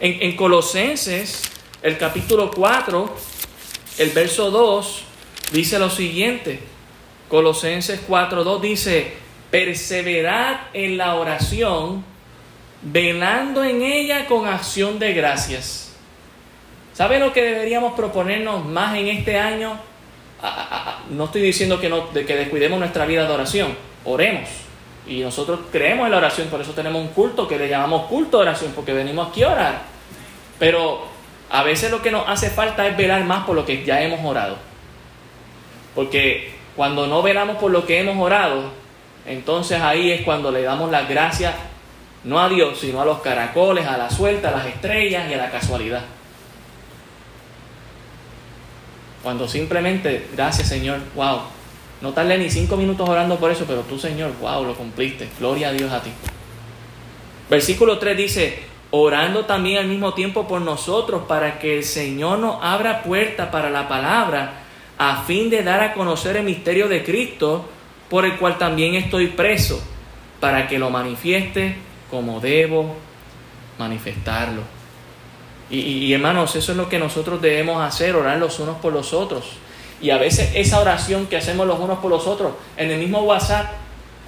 [0.01, 1.43] En, en Colosenses,
[1.83, 3.17] el capítulo 4,
[3.99, 5.05] el verso 2,
[5.53, 6.61] dice lo siguiente.
[7.29, 9.13] Colosenses 4.2 dice,
[9.51, 12.05] perseverad en la oración,
[12.83, 15.93] velando en ella con acción de gracias.
[16.93, 19.79] ¿Sabe lo que deberíamos proponernos más en este año?
[21.11, 24.49] no estoy diciendo que, no, que descuidemos nuestra vida de oración, oremos.
[25.07, 28.39] Y nosotros creemos en la oración, por eso tenemos un culto que le llamamos culto
[28.39, 29.83] de oración, porque venimos aquí a orar.
[30.59, 31.07] Pero
[31.51, 34.25] a veces lo que nos hace falta es velar más por lo que ya hemos
[34.25, 34.57] orado.
[35.95, 38.71] Porque cuando no velamos por lo que hemos orado,
[39.27, 41.55] entonces ahí es cuando le damos las gracias
[42.27, 45.37] no a Dios, sino a los caracoles, a la suelta, a las estrellas y a
[45.39, 46.03] la casualidad.
[49.23, 51.41] Cuando simplemente, gracias Señor, wow,
[52.01, 55.69] no tardé ni cinco minutos orando por eso, pero tú Señor, wow, lo cumpliste, gloria
[55.69, 56.11] a Dios a ti.
[57.49, 62.59] Versículo 3 dice, orando también al mismo tiempo por nosotros para que el Señor nos
[62.61, 64.63] abra puerta para la palabra
[64.99, 67.69] a fin de dar a conocer el misterio de Cristo,
[68.09, 69.81] por el cual también estoy preso,
[70.41, 72.95] para que lo manifieste como debo
[73.79, 74.63] manifestarlo.
[75.69, 79.45] Y, hermanos, eso es lo que nosotros debemos hacer, orar los unos por los otros.
[80.01, 83.23] Y a veces esa oración que hacemos los unos por los otros, en el mismo
[83.23, 83.73] WhatsApp,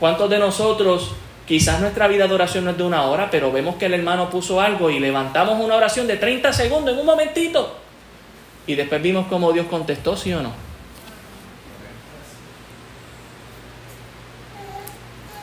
[0.01, 1.13] ¿cuántos de nosotros,
[1.47, 4.31] quizás nuestra vida de oración no es de una hora, pero vemos que el hermano
[4.31, 7.77] puso algo y levantamos una oración de 30 segundos en un momentito?
[8.67, 10.68] Y después vimos cómo Dios contestó, sí o no.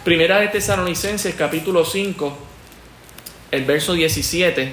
[0.06, 2.38] Primera de Tesalonicenses capítulo 5,
[3.50, 4.72] el verso 17.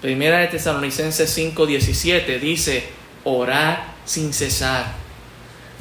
[0.00, 2.84] Primera de Tesalonicenses 5, 17 dice,
[3.24, 4.92] orad sin cesar,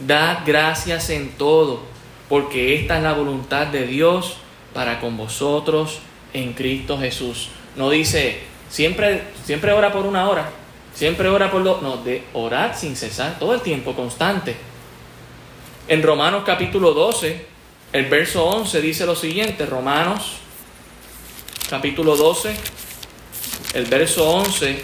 [0.07, 1.83] dad gracias en todo,
[2.27, 4.37] porque esta es la voluntad de Dios
[4.73, 5.99] para con vosotros
[6.33, 7.49] en Cristo Jesús.
[7.75, 10.49] No dice, siempre, siempre ora por una hora,
[10.95, 11.81] Siempre ora por lo...
[11.81, 14.55] No, de orar sin cesar, todo el tiempo, constante.
[15.87, 17.53] En Romanos capítulo 12,
[17.95, 20.33] el verso 11 dice lo siguiente, Romanos
[21.69, 22.53] capítulo 12,
[23.73, 24.83] el verso 11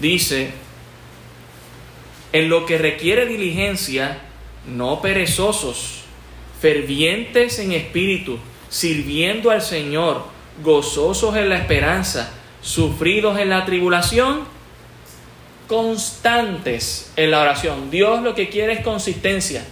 [0.00, 0.50] dice,
[2.32, 4.22] en lo que requiere diligencia,
[4.66, 6.04] no perezosos,
[6.58, 8.38] fervientes en espíritu,
[8.70, 10.24] sirviendo al Señor,
[10.64, 12.32] gozosos en la esperanza,
[12.62, 14.44] sufridos en la tribulación,
[15.66, 17.90] constantes en la oración.
[17.90, 19.66] Dios lo que quiere es consistencia.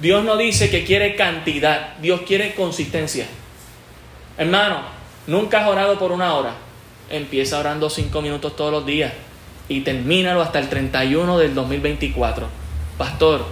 [0.00, 3.26] Dios no dice que quiere cantidad, Dios quiere consistencia.
[4.36, 4.80] Hermano,
[5.26, 6.54] nunca has orado por una hora.
[7.10, 9.12] Empieza orando cinco minutos todos los días
[9.68, 12.46] y termínalo hasta el 31 del 2024.
[12.98, 13.44] Pastor,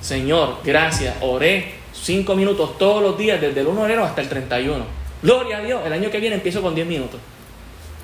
[0.00, 4.28] Señor, gracias, oré cinco minutos todos los días desde el 1 de enero hasta el
[4.28, 4.84] 31.
[5.22, 7.20] Gloria a Dios, el año que viene empiezo con 10 minutos.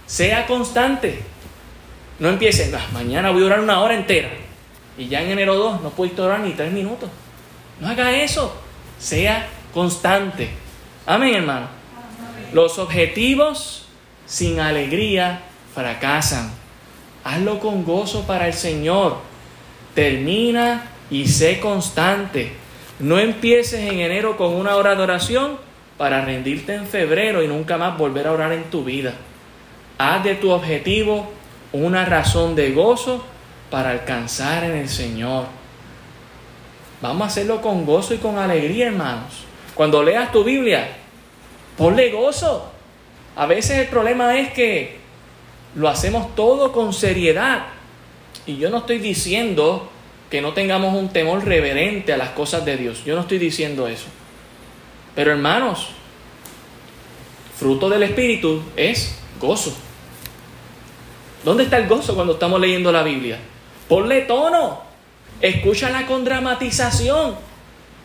[0.07, 1.23] Sea constante.
[2.19, 4.31] No empiecen, ah, mañana voy a orar una hora entera
[4.97, 7.11] y ya en enero 2 no pudiste orar ni tres minutos.
[7.81, 8.55] No haga eso.
[8.99, 10.49] Sea constante.
[11.05, 11.69] Amén, hermano.
[12.53, 13.87] Los objetivos
[14.27, 15.43] sin alegría
[15.75, 16.51] fracasan.
[17.25, 19.19] Hazlo con gozo para el Señor.
[19.95, 22.53] Termina y sé constante.
[22.99, 25.59] No empieces en enero con una hora de oración
[25.99, 29.15] para rendirte en febrero y nunca más volver a orar en tu vida.
[29.99, 31.31] Haz de tu objetivo
[31.73, 33.25] una razón de gozo
[33.71, 35.47] para alcanzar en el Señor.
[37.01, 39.45] Vamos a hacerlo con gozo y con alegría, hermanos.
[39.75, 40.89] Cuando leas tu Biblia,
[41.77, 42.71] ponle gozo.
[43.37, 44.97] A veces el problema es que
[45.75, 47.67] lo hacemos todo con seriedad.
[48.47, 49.91] Y yo no estoy diciendo
[50.31, 53.05] que no tengamos un temor reverente a las cosas de Dios.
[53.05, 54.07] Yo no estoy diciendo eso.
[55.15, 55.89] Pero hermanos,
[57.59, 59.77] fruto del Espíritu es gozo.
[61.45, 63.39] ¿Dónde está el gozo cuando estamos leyendo la Biblia?
[63.89, 64.86] Ponle tono.
[65.41, 67.37] Escúchala con dramatización.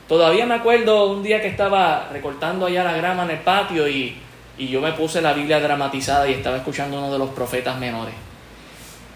[0.08, 4.18] Todavía me acuerdo un día que estaba recortando allá la grama en el patio y,
[4.58, 8.14] yo me puse la Biblia dramatizada y estaba escuchando uno de los profetas menores.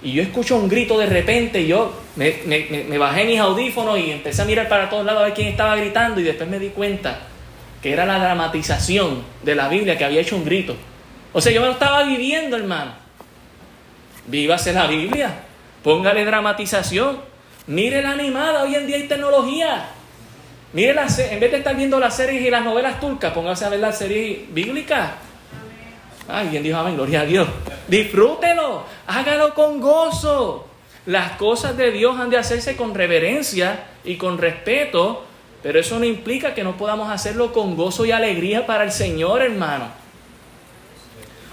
[0.02, 4.12] Y yo escucho un grito de repente y yo me, me, bajé mis audífonos y
[4.12, 6.70] empecé a mirar para todos lados a ver quién estaba gritando y después me di
[6.70, 7.20] cuenta
[7.82, 10.76] que era la dramatización de la Biblia que había hecho un grito.
[11.34, 12.94] O sea, yo me lo estaba viviendo, hermano.
[14.28, 15.32] Vívase la Biblia.
[15.84, 17.35] Póngale dramatización.
[17.68, 18.64] Mire la animada.
[18.64, 19.90] Hoy en día hay tecnología.
[20.74, 23.70] Mire la, en vez de estar viendo las series y las novelas turcas, póngase a
[23.70, 25.12] ver las series bíblicas.
[26.28, 27.48] Alguien dijo amén, gloria a Dios.
[27.88, 30.68] Disfrútelo, hágalo con gozo.
[31.06, 35.24] Las cosas de Dios han de hacerse con reverencia y con respeto,
[35.62, 39.44] pero eso no implica que no podamos hacerlo con gozo y alegría para el Señor,
[39.44, 39.88] hermano.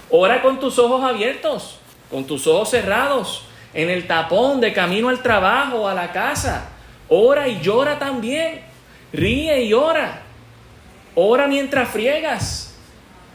[0.09, 1.77] Ora con tus ojos abiertos,
[2.09, 6.69] con tus ojos cerrados, en el tapón de camino al trabajo, a la casa.
[7.09, 8.61] Ora y llora también.
[9.11, 10.21] Ríe y ora.
[11.15, 12.75] Ora mientras friegas,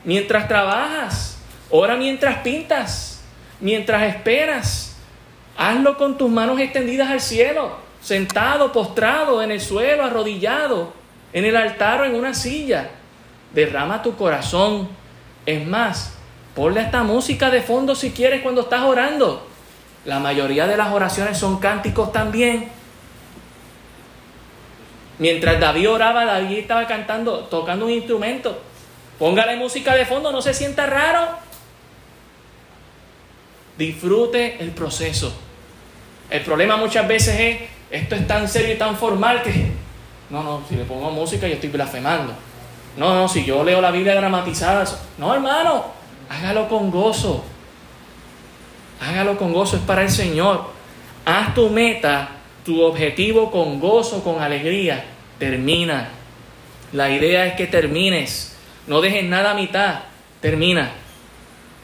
[0.04, 1.38] mientras trabajas.
[1.70, 3.22] Ora mientras pintas,
[3.60, 4.96] mientras esperas.
[5.56, 10.92] Hazlo con tus manos extendidas al cielo, sentado, postrado en el suelo, arrodillado,
[11.32, 12.90] en el altar o en una silla.
[13.52, 14.88] Derrama tu corazón.
[15.44, 16.14] Es más,
[16.54, 19.47] ponle esta música de fondo si quieres cuando estás orando.
[20.04, 22.70] La mayoría de las oraciones son cánticos también.
[25.18, 28.62] Mientras David oraba, David estaba cantando, tocando un instrumento.
[29.18, 31.28] Póngale música de fondo, no se sienta raro.
[33.76, 35.32] Disfrute el proceso.
[36.30, 37.58] El problema muchas veces es,
[37.90, 39.72] esto es tan serio y tan formal que,
[40.30, 42.32] no, no, si le pongo música yo estoy blasfemando.
[42.96, 44.84] No, no, si yo leo la Biblia dramatizada,
[45.18, 45.86] no, hermano,
[46.28, 47.44] hágalo con gozo.
[49.00, 50.64] Hágalo con gozo, es para el Señor.
[51.24, 52.30] Haz tu meta,
[52.64, 55.04] tu objetivo con gozo, con alegría.
[55.38, 56.10] Termina.
[56.92, 58.56] La idea es que termines.
[58.86, 60.00] No dejes nada a mitad.
[60.40, 60.90] Termina.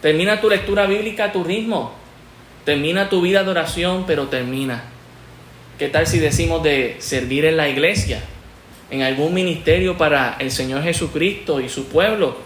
[0.01, 1.93] Termina tu lectura bíblica a tu ritmo.
[2.65, 4.85] Termina tu vida de oración, pero termina.
[5.79, 8.21] ¿Qué tal si decimos de servir en la iglesia?
[8.91, 12.37] En algún ministerio para el Señor Jesucristo y su pueblo.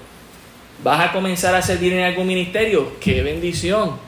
[0.83, 2.93] ¿Vas a comenzar a servir en algún ministerio?
[3.01, 4.08] ¡Qué bendición!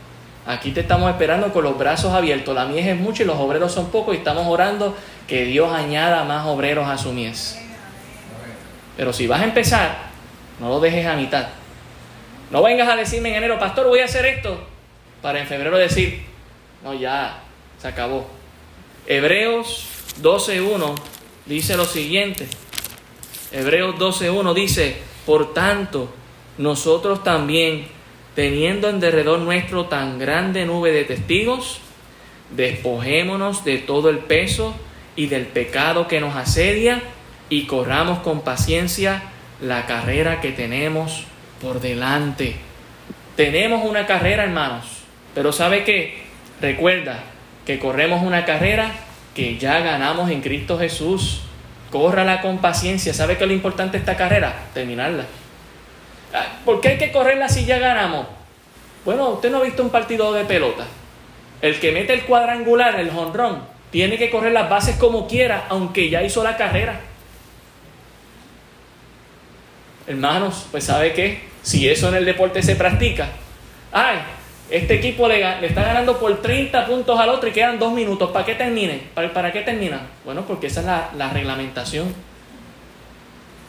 [0.50, 2.56] Aquí te estamos esperando con los brazos abiertos.
[2.56, 4.96] La mies es mucha y los obreros son pocos y estamos orando
[5.28, 7.56] que Dios añada más obreros a su mies.
[8.96, 9.96] Pero si vas a empezar,
[10.58, 11.46] no lo dejes a mitad.
[12.50, 14.60] No vengas a decirme en enero, pastor, voy a hacer esto,
[15.22, 16.24] para en febrero decir,
[16.82, 17.44] no, ya,
[17.80, 18.26] se acabó.
[19.06, 19.86] Hebreos
[20.20, 20.96] 12.1
[21.46, 22.48] dice lo siguiente.
[23.52, 26.12] Hebreos 12.1 dice, por tanto,
[26.58, 27.86] nosotros también
[28.34, 31.80] teniendo en derredor nuestro tan grande nube de testigos,
[32.56, 34.74] despojémonos de todo el peso
[35.16, 37.02] y del pecado que nos asedia
[37.48, 39.22] y corramos con paciencia
[39.60, 41.24] la carrera que tenemos
[41.60, 42.56] por delante.
[43.36, 44.86] Tenemos una carrera, hermanos,
[45.34, 46.22] pero ¿sabe qué?
[46.60, 47.24] Recuerda
[47.66, 48.92] que corremos una carrera
[49.34, 51.42] que ya ganamos en Cristo Jesús.
[51.90, 53.12] Córrala con paciencia.
[53.14, 54.54] ¿Sabe qué es lo importante de esta carrera?
[54.74, 55.24] Terminarla.
[56.64, 58.26] ¿Por qué hay que correrla si ya ganamos?
[59.04, 60.86] Bueno, usted no ha visto un partido de pelota.
[61.62, 66.08] El que mete el cuadrangular, el jonrón, tiene que correr las bases como quiera, aunque
[66.08, 67.00] ya hizo la carrera.
[70.06, 71.48] Hermanos, pues ¿sabe qué?
[71.62, 73.28] Si eso en el deporte se practica,
[73.92, 74.18] ay,
[74.70, 78.30] este equipo le, está ganando por 30 puntos al otro y quedan dos minutos.
[78.30, 79.02] ¿Para qué termine?
[79.14, 80.00] ¿Para, qué termina?
[80.24, 82.14] Bueno, porque esa es la reglamentación.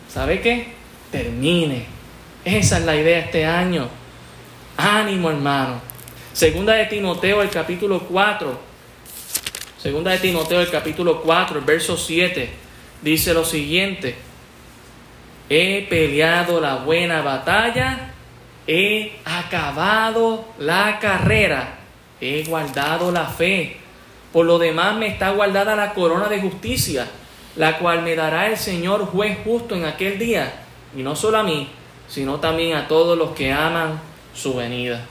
[0.07, 0.67] ¿Sabe qué?
[1.11, 2.00] Termine.
[2.43, 3.87] Esa es la idea este año.
[4.77, 5.79] Ánimo, hermano.
[6.33, 8.59] Segunda de Timoteo, el capítulo 4.
[9.77, 12.49] Segunda de Timoteo, el capítulo 4, el verso 7,
[13.01, 14.15] dice lo siguiente.
[15.49, 18.11] He peleado la buena batalla,
[18.65, 21.79] he acabado la carrera,
[22.19, 23.77] he guardado la fe.
[24.31, 27.07] Por lo demás me está guardada la corona de justicia,
[27.55, 30.63] la cual me dará el Señor juez justo en aquel día,
[30.95, 31.69] y no solo a mí,
[32.11, 34.01] sino también a todos los que aman
[34.35, 35.05] su venida.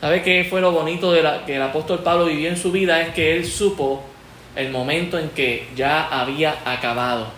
[0.00, 3.00] ¿Sabe qué fue lo bonito de la, que el apóstol Pablo vivió en su vida?
[3.00, 4.02] Es que él supo
[4.54, 7.28] el momento en que ya había acabado.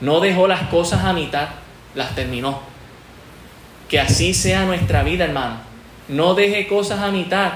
[0.00, 1.48] No dejó las cosas a mitad,
[1.96, 2.60] las terminó.
[3.88, 5.56] Que así sea nuestra vida, hermano.
[6.08, 7.54] No deje cosas a mitad.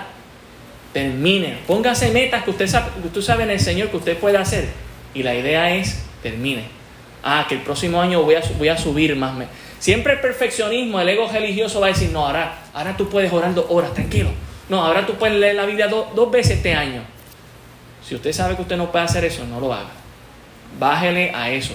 [0.92, 1.58] Termine.
[1.68, 4.68] Póngase metas que usted sabe, que usted sabe en el Señor que usted puede hacer.
[5.14, 6.64] Y la idea es, termine.
[7.22, 9.32] Ah, que el próximo año voy a, voy a subir más.
[9.80, 13.54] Siempre el perfeccionismo, el ego religioso va a decir, no, ahora, ahora tú puedes orar
[13.54, 14.28] dos horas, tranquilo.
[14.68, 17.02] No, ahora tú puedes leer la Biblia dos veces este año.
[18.06, 19.88] Si usted sabe que usted no puede hacer eso, no lo haga.
[20.78, 21.72] Bájele a eso.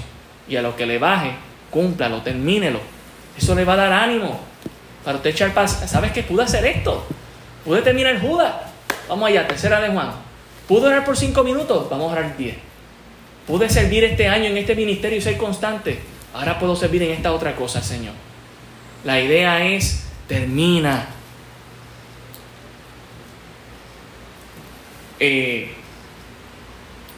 [0.47, 1.32] Y a lo que le baje,
[1.72, 2.80] cúmplalo, termínelo.
[3.36, 4.39] Eso le va a dar ánimo
[5.03, 5.84] para usted echar paz.
[5.88, 7.03] ¿Sabes que pude hacer esto?
[7.66, 8.53] Pude terminar Judas.
[9.10, 10.12] Vamos allá, tercera de Juan.
[10.68, 11.89] ¿Pude orar por cinco minutos?
[11.89, 12.58] Vamos a orar diez.
[13.47, 15.99] Pude servir este año en este ministerio y ser constante
[16.36, 18.13] ahora puedo servir en esta otra cosa, Señor.
[19.03, 21.07] La idea es, termina.
[25.19, 25.73] Eh,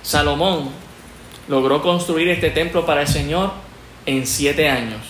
[0.03, 0.69] Salomón
[1.47, 3.51] logró construir este templo para el Señor
[4.05, 5.01] en siete años.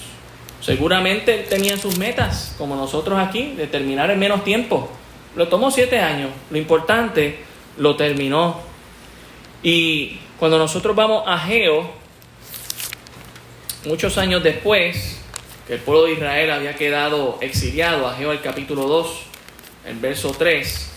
[0.61, 4.89] Seguramente tenía sus metas, como nosotros aquí, de terminar en menos tiempo.
[5.35, 6.31] Lo tomó siete años.
[6.49, 7.39] Lo importante,
[7.77, 8.59] lo terminó.
[9.61, 11.91] Y cuando nosotros vamos a Geo,
[13.85, 15.19] muchos años después,
[15.67, 19.07] que el pueblo de Israel había quedado exiliado, a el capítulo 2,
[19.87, 20.91] el verso 3,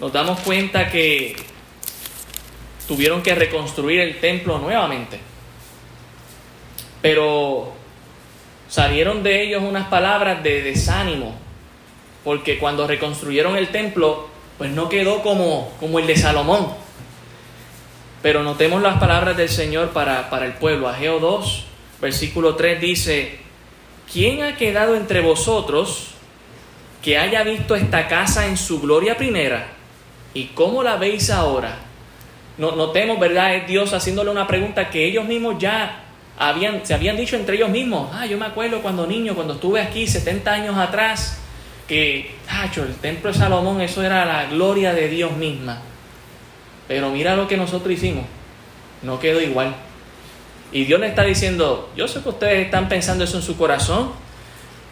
[0.00, 1.36] nos damos cuenta que
[2.86, 5.20] tuvieron que reconstruir el templo nuevamente.
[7.02, 7.72] Pero
[8.68, 11.34] salieron de ellos unas palabras de desánimo,
[12.24, 14.28] porque cuando reconstruyeron el templo,
[14.58, 16.74] pues no quedó como, como el de Salomón.
[18.22, 20.88] Pero notemos las palabras del Señor para, para el pueblo.
[20.88, 21.66] Ageo 2,
[22.00, 23.38] versículo 3 dice,
[24.12, 26.08] ¿quién ha quedado entre vosotros
[27.02, 29.68] que haya visto esta casa en su gloria primera?
[30.34, 31.76] ¿Y cómo la veis ahora?
[32.58, 33.54] Notemos, ¿verdad?
[33.56, 36.04] Es Dios haciéndole una pregunta que ellos mismos ya
[36.38, 38.10] habían, se habían dicho entre ellos mismos.
[38.12, 41.38] Ah, yo me acuerdo cuando niño, cuando estuve aquí 70 años atrás,
[41.88, 45.80] que, tacho, el templo de Salomón, eso era la gloria de Dios misma.
[46.86, 48.24] Pero mira lo que nosotros hicimos,
[49.02, 49.74] no quedó igual.
[50.72, 54.12] Y Dios le está diciendo, yo sé que ustedes están pensando eso en su corazón.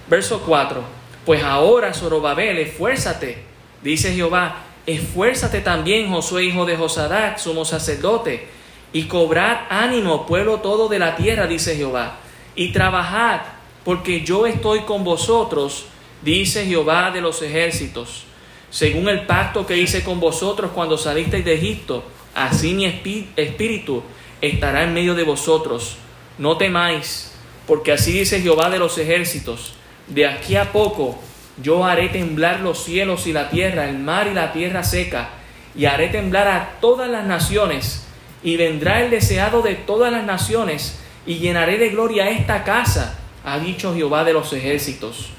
[0.09, 0.83] Verso 4,
[1.25, 3.45] pues ahora, Zorobabel, esfuérzate,
[3.83, 8.49] dice Jehová, esfuérzate también, Josué, hijo de Josadac, sumo sacerdote,
[8.93, 12.17] y cobrad ánimo, pueblo todo de la tierra, dice Jehová,
[12.57, 13.41] y trabajad,
[13.85, 15.85] porque yo estoy con vosotros
[16.23, 18.25] dice Jehová de los ejércitos,
[18.71, 22.05] según el pacto que hice con vosotros cuando salisteis de Egipto,
[22.35, 24.03] así mi espíritu
[24.41, 25.97] estará en medio de vosotros.
[26.39, 27.33] No temáis,
[27.67, 29.75] porque así dice Jehová de los ejércitos,
[30.07, 31.19] de aquí a poco
[31.63, 35.31] yo haré temblar los cielos y la tierra, el mar y la tierra seca,
[35.75, 38.07] y haré temblar a todas las naciones,
[38.43, 43.59] y vendrá el deseado de todas las naciones, y llenaré de gloria esta casa, ha
[43.59, 45.31] dicho Jehová de los ejércitos.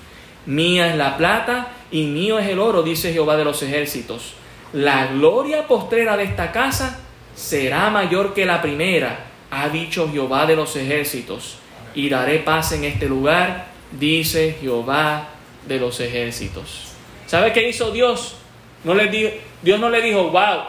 [0.45, 4.33] Mía es la plata y mío es el oro, dice Jehová de los ejércitos.
[4.73, 6.99] La gloria postrera de esta casa
[7.39, 11.57] será mayor que la primera, ha dicho Jehová de los ejércitos.
[11.95, 15.29] Y daré paz en este lugar, dice Jehová
[15.65, 16.91] de los ejércitos.
[17.27, 18.35] ¿Sabe qué hizo Dios?
[18.83, 20.63] No le Dios no le dijo, wow,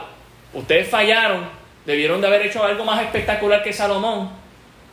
[0.55, 1.49] ustedes fallaron,
[1.85, 4.31] debieron de haber hecho algo más espectacular que Salomón.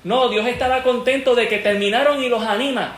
[0.04, 2.98] No, Dios estaba contento de que terminaron y los anima.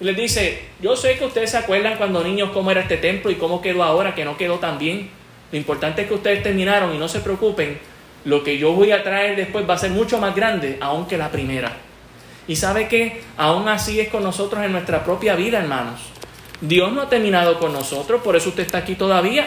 [0.00, 3.30] Y les dice, yo sé que ustedes se acuerdan cuando niños cómo era este templo
[3.30, 5.10] y cómo quedó ahora, que no quedó tan bien.
[5.52, 7.78] Lo importante es que ustedes terminaron y no se preocupen,
[8.26, 11.16] lo que yo voy a traer después va a ser mucho más grande aún que
[11.16, 11.76] la primera.
[12.48, 16.00] Y sabe que aún así es con nosotros en nuestra propia vida, hermanos.
[16.60, 19.46] Dios no ha terminado con nosotros, por eso usted está aquí todavía.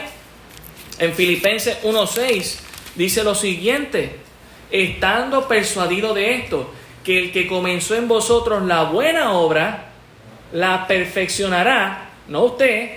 [0.98, 2.60] En Filipenses 1.6
[2.96, 4.16] dice lo siguiente,
[4.72, 6.72] estando persuadido de esto,
[7.04, 9.90] que el que comenzó en vosotros la buena obra,
[10.54, 12.92] la perfeccionará, no usted.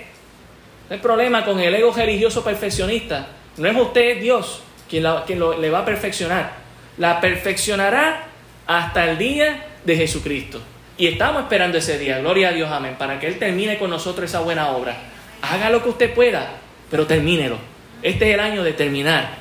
[0.89, 3.27] No hay problema con el ego religioso perfeccionista.
[3.57, 6.53] No es usted, es Dios quien, quien le va a perfeccionar.
[6.97, 8.27] La perfeccionará
[8.67, 10.61] hasta el día de Jesucristo.
[10.97, 14.29] Y estamos esperando ese día, gloria a Dios, amén, para que Él termine con nosotros
[14.29, 14.95] esa buena obra.
[15.41, 16.57] Haga lo que usted pueda,
[16.91, 17.57] pero termínelo.
[18.03, 19.37] Este es el año de terminar.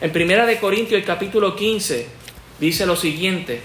[0.00, 2.06] En Primera de Corintios, el capítulo 15,
[2.58, 3.60] dice lo siguiente.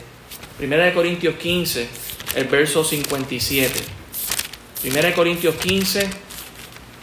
[0.58, 1.88] Primera de Corintios 15,
[2.36, 3.80] el verso 57.
[4.82, 6.10] Primera Corintios 15,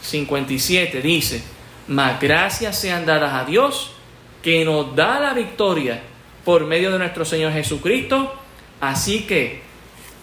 [0.02, 1.42] 57 dice,
[1.88, 3.92] mas gracias sean dadas a Dios
[4.42, 6.00] que nos da la victoria
[6.44, 8.34] por medio de nuestro Señor Jesucristo.
[8.80, 9.62] Así que,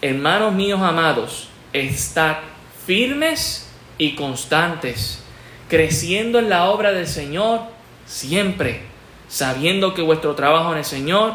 [0.02, 2.38] hermanos míos amados, estad
[2.86, 5.22] firmes y constantes,
[5.68, 7.60] creciendo en la obra del Señor
[8.06, 8.80] siempre,
[9.28, 11.34] sabiendo que vuestro trabajo en el Señor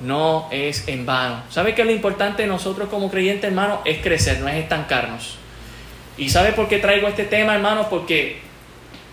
[0.00, 1.42] no es en vano.
[1.50, 3.80] ¿Sabe qué es lo importante de nosotros como creyentes, hermano?
[3.84, 5.36] Es crecer, no es estancarnos.
[6.16, 7.88] ¿Y sabe por qué traigo este tema, hermano?
[7.88, 8.38] Porque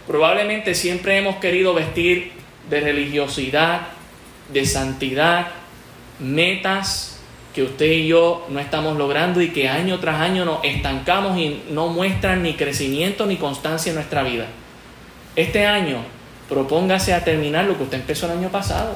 [0.07, 2.31] probablemente siempre hemos querido vestir
[2.69, 3.81] de religiosidad,
[4.51, 5.47] de santidad,
[6.19, 7.19] metas
[7.53, 11.63] que usted y yo no estamos logrando y que año tras año nos estancamos y
[11.69, 14.45] no muestran ni crecimiento ni constancia en nuestra vida.
[15.35, 15.99] Este año,
[16.49, 18.95] propóngase a terminar lo que usted empezó el año pasado.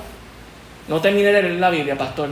[0.90, 2.30] No terminé de leer la Biblia, pastor.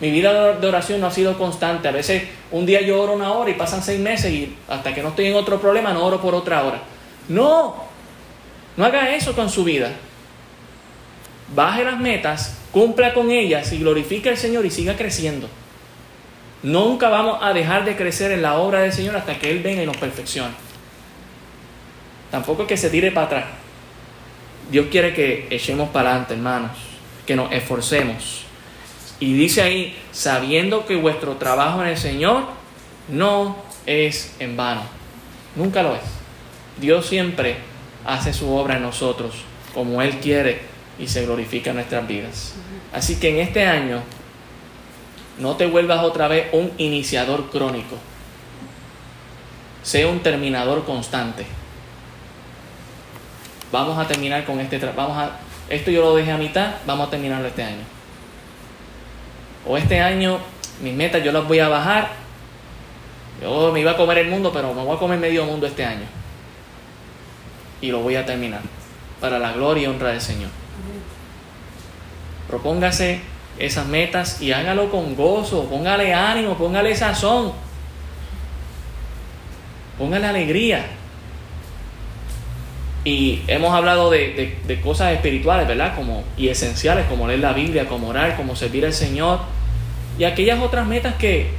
[0.00, 1.88] Mi vida de oración no ha sido constante.
[1.88, 5.02] A veces un día yo oro una hora y pasan seis meses y hasta que
[5.02, 6.80] no estoy en otro problema no oro por otra hora.
[7.28, 7.74] No,
[8.76, 9.90] no haga eso con su vida.
[11.54, 15.48] Baje las metas, cumpla con ellas y glorifique al Señor y siga creciendo.
[16.62, 19.82] Nunca vamos a dejar de crecer en la obra del Señor hasta que Él venga
[19.82, 20.54] y nos perfeccione.
[22.30, 23.44] Tampoco es que se tire para atrás.
[24.70, 26.72] Dios quiere que echemos para adelante, hermanos
[27.26, 28.44] que nos esforcemos.
[29.18, 32.44] Y dice ahí, sabiendo que vuestro trabajo en el Señor
[33.08, 34.82] no es en vano.
[35.56, 36.02] Nunca lo es.
[36.78, 37.56] Dios siempre
[38.04, 39.34] hace su obra en nosotros
[39.74, 40.60] como Él quiere
[40.98, 42.54] y se glorifica en nuestras vidas.
[42.92, 44.02] Así que en este año
[45.38, 47.96] no te vuelvas otra vez un iniciador crónico.
[49.82, 51.46] Sea un terminador constante.
[53.70, 55.30] Vamos a terminar con este vamos
[55.68, 57.82] esto yo lo dejé a mitad, vamos a terminarlo este año.
[59.66, 60.38] O este año
[60.80, 62.10] mis metas yo las voy a bajar.
[63.42, 65.84] Yo me iba a comer el mundo, pero me voy a comer medio mundo este
[65.84, 66.06] año.
[67.80, 68.62] Y lo voy a terminar
[69.20, 70.50] para la gloria y honra del Señor.
[72.48, 73.20] Propóngase
[73.58, 77.52] esas metas y hágalo con gozo, póngale ánimo, póngale sazón,
[79.98, 80.86] póngale alegría.
[83.04, 85.94] Y hemos hablado de, de, cosas espirituales, ¿verdad?
[85.94, 89.40] Como, y esenciales, como leer la Biblia, como orar, como servir al Señor.
[90.18, 91.50] Y aquellas otras metas que,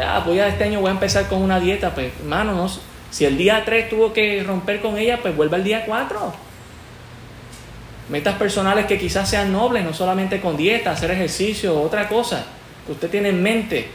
[0.00, 2.70] ah, voy a este año voy a empezar con una dieta, pues hermano, no,
[3.10, 6.45] si el día 3 tuvo que romper con ella, pues vuelve al día 4.
[8.08, 12.46] Metas personales que quizás sean nobles, no solamente con dieta, hacer ejercicio, otra cosa
[12.86, 13.88] que usted tiene en mente.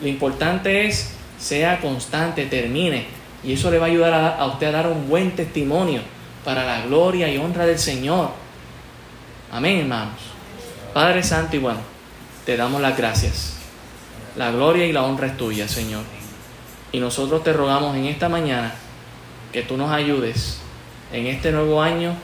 [0.00, 3.06] Lo importante es sea constante, termine.
[3.44, 6.00] Y eso le va a ayudar a, a usted a dar un buen testimonio
[6.44, 8.30] para la gloria y honra del Señor.
[9.52, 10.18] Amén, hermanos.
[10.92, 11.80] Padre Santo y bueno,
[12.44, 13.56] te damos las gracias.
[14.36, 16.02] La gloria y la honra es tuya, Señor.
[16.90, 18.74] Y nosotros te rogamos en esta mañana
[19.52, 20.58] que tú nos ayudes
[21.12, 22.14] en este nuevo año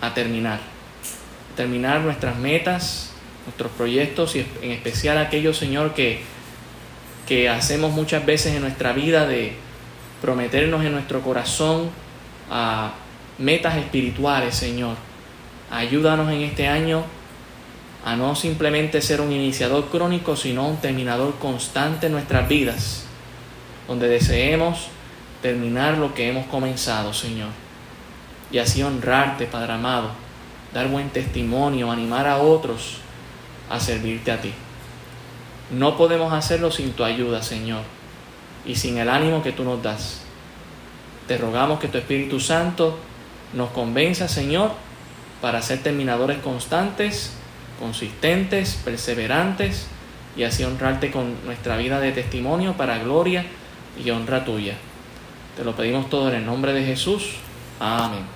[0.00, 0.60] a terminar.
[1.56, 3.10] Terminar nuestras metas,
[3.46, 6.20] nuestros proyectos y en especial aquellos, Señor, que,
[7.26, 9.54] que hacemos muchas veces en nuestra vida de
[10.20, 11.90] prometernos en nuestro corazón
[12.50, 12.92] a
[13.38, 14.96] metas espirituales, Señor.
[15.70, 17.04] Ayúdanos en este año
[18.04, 23.04] a no simplemente ser un iniciador crónico, sino un terminador constante en nuestras vidas,
[23.88, 24.88] donde deseemos
[25.42, 27.65] terminar lo que hemos comenzado, Señor
[28.50, 30.10] y así honrarte, Padre amado,
[30.72, 32.98] dar buen testimonio, animar a otros
[33.70, 34.52] a servirte a ti.
[35.70, 37.82] No podemos hacerlo sin tu ayuda, Señor,
[38.64, 40.22] y sin el ánimo que tú nos das.
[41.26, 42.96] Te rogamos que tu Espíritu Santo
[43.52, 44.70] nos convenza, Señor,
[45.40, 47.32] para ser terminadores constantes,
[47.80, 49.88] consistentes, perseverantes,
[50.36, 53.44] y así honrarte con nuestra vida de testimonio para gloria
[54.02, 54.74] y honra tuya.
[55.56, 57.36] Te lo pedimos todo en el nombre de Jesús.
[57.80, 58.35] Amén.